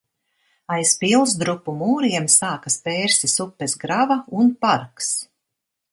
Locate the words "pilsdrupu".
1.01-1.75